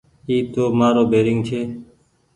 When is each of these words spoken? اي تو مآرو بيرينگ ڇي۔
اي 0.27 0.35
تو 0.53 0.63
مآرو 0.79 1.03
بيرينگ 1.11 1.41
ڇي۔ 1.47 1.61